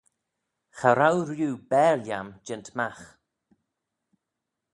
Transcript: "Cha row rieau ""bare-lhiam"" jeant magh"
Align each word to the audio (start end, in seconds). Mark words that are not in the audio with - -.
"Cha 0.77 0.91
row 0.99 1.17
rieau 1.29 1.55
""bare-lhiam"" 1.69 2.27
jeant 2.45 2.67
magh" 2.77 3.03